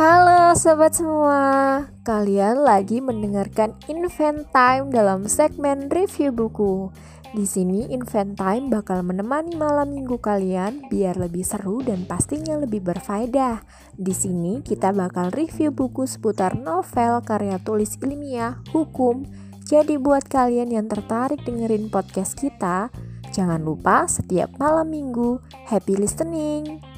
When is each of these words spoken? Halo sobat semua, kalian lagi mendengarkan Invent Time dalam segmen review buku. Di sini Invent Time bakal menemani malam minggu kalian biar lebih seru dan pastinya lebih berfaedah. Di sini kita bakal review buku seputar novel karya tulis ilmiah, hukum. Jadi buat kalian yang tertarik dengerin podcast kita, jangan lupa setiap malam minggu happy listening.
Halo 0.00 0.56
sobat 0.56 0.96
semua, 0.96 1.84
kalian 2.08 2.64
lagi 2.64 3.04
mendengarkan 3.04 3.76
Invent 3.84 4.48
Time 4.48 4.88
dalam 4.88 5.28
segmen 5.28 5.92
review 5.92 6.32
buku. 6.32 6.88
Di 7.36 7.44
sini 7.44 7.84
Invent 7.92 8.32
Time 8.32 8.72
bakal 8.72 9.04
menemani 9.04 9.60
malam 9.60 9.92
minggu 9.92 10.16
kalian 10.16 10.88
biar 10.88 11.20
lebih 11.20 11.44
seru 11.44 11.84
dan 11.84 12.08
pastinya 12.08 12.56
lebih 12.56 12.80
berfaedah. 12.80 13.60
Di 13.92 14.16
sini 14.16 14.64
kita 14.64 14.96
bakal 14.96 15.36
review 15.36 15.68
buku 15.68 16.08
seputar 16.08 16.56
novel 16.56 17.20
karya 17.20 17.60
tulis 17.60 18.00
ilmiah, 18.00 18.56
hukum. 18.72 19.28
Jadi 19.68 20.00
buat 20.00 20.24
kalian 20.24 20.80
yang 20.80 20.88
tertarik 20.88 21.44
dengerin 21.44 21.92
podcast 21.92 22.40
kita, 22.40 22.88
jangan 23.36 23.60
lupa 23.60 24.08
setiap 24.08 24.48
malam 24.56 24.88
minggu 24.88 25.44
happy 25.68 25.92
listening. 26.00 26.89